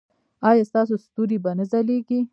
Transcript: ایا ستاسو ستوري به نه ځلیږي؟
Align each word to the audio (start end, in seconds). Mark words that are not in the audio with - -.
ایا 0.49 0.63
ستاسو 0.69 0.93
ستوري 1.05 1.37
به 1.43 1.51
نه 1.57 1.65
ځلیږي؟ 1.71 2.19